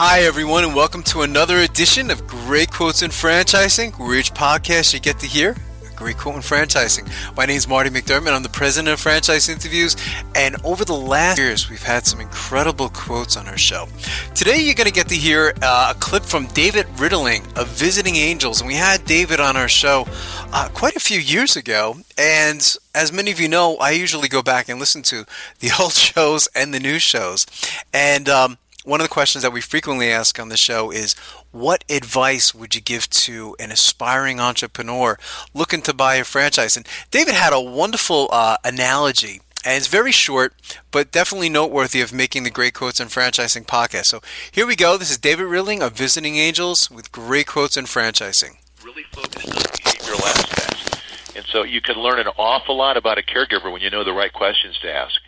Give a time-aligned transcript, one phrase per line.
[0.00, 5.00] Hi, everyone, and welcome to another edition of Great Quotes in Franchising, each podcast you
[5.00, 5.56] get to hear
[5.98, 7.04] great quote in franchising.
[7.36, 8.32] My name is Marty McDermott.
[8.32, 9.96] I'm the president of Franchise Interviews,
[10.36, 13.88] and over the last years, we've had some incredible quotes on our show.
[14.32, 18.14] Today, you're going to get to hear uh, a clip from David Ritterling of Visiting
[18.14, 20.06] Angels, and we had David on our show
[20.52, 24.40] uh, quite a few years ago, and as many of you know, I usually go
[24.40, 25.24] back and listen to
[25.58, 27.44] the old shows and the new shows,
[27.92, 31.14] and um, one of the questions that we frequently ask on the show is
[31.50, 35.18] what advice would you give to an aspiring entrepreneur
[35.52, 36.76] looking to buy a franchise?
[36.76, 39.40] And David had a wonderful uh, analogy.
[39.64, 40.54] And it's very short,
[40.92, 44.06] but definitely noteworthy of making the Great Quotes and Franchising podcast.
[44.06, 44.20] So
[44.52, 44.96] here we go.
[44.96, 48.56] This is David Ritterling of Visiting Angels with Great Quotes and Franchising.
[48.84, 51.36] Really focused on behavioral aspects.
[51.36, 54.12] And so you can learn an awful lot about a caregiver when you know the
[54.12, 55.20] right questions to ask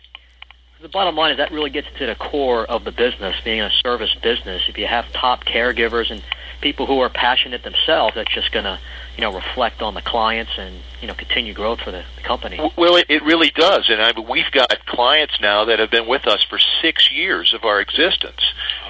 [0.81, 3.69] the bottom line is that really gets to the core of the business, being a
[3.83, 4.63] service business.
[4.67, 6.23] If you have top caregivers and
[6.61, 8.79] people who are passionate themselves, that's just going to,
[9.15, 12.59] you know, reflect on the clients and you know continue growth for the, company.
[12.77, 16.07] Well, it, it really does, and I mean, we've got clients now that have been
[16.07, 18.41] with us for six years of our existence,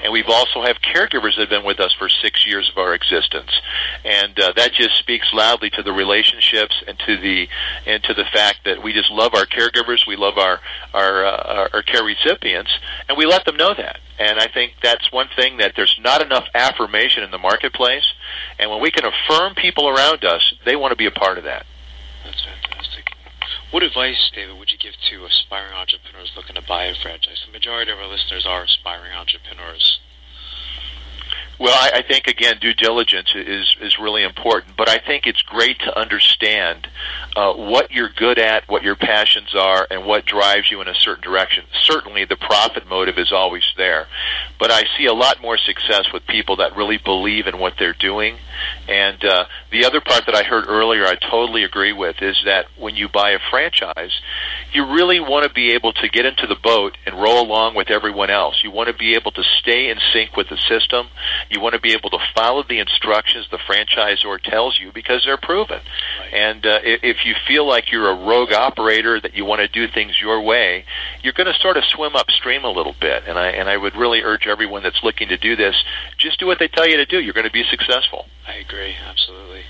[0.03, 2.93] and we've also have caregivers that have been with us for six years of our
[2.93, 3.49] existence,
[4.03, 7.47] and uh, that just speaks loudly to the relationships and to the
[7.87, 10.59] and to the fact that we just love our caregivers, we love our
[10.93, 12.71] our uh, care recipients,
[13.07, 13.99] and we let them know that.
[14.19, 18.05] And I think that's one thing that there's not enough affirmation in the marketplace,
[18.59, 21.45] and when we can affirm people around us, they want to be a part of
[21.45, 21.65] that.
[22.25, 23.15] That's fantastic.
[23.71, 27.41] What advice, David, would you give to aspiring entrepreneurs looking to buy a franchise?
[27.45, 30.00] The majority of our listeners are aspiring entrepreneurs.
[31.61, 34.75] Well, I, I think again, due diligence is is really important.
[34.75, 36.87] But I think it's great to understand
[37.35, 40.95] uh, what you're good at, what your passions are, and what drives you in a
[40.95, 41.65] certain direction.
[41.83, 44.07] Certainly, the profit motive is always there,
[44.59, 47.93] but I see a lot more success with people that really believe in what they're
[47.93, 48.37] doing.
[48.87, 52.65] And uh, the other part that I heard earlier, I totally agree with, is that
[52.77, 54.11] when you buy a franchise,
[54.73, 57.89] you really want to be able to get into the boat and roll along with
[57.89, 58.61] everyone else.
[58.63, 61.07] You want to be able to stay in sync with the system.
[61.49, 65.37] You want to be able to follow the instructions the franchisor tells you because they're
[65.37, 65.79] proven.
[66.19, 66.33] Right.
[66.33, 69.91] And uh, if you feel like you're a rogue operator that you want to do
[69.91, 70.85] things your way,
[71.21, 73.23] you're going to sort of swim upstream a little bit.
[73.27, 75.75] And I and I would really urge everyone that's looking to do this,
[76.17, 77.19] just do what they tell you to do.
[77.19, 78.25] You're going to be successful.
[78.47, 79.61] I agree, absolutely.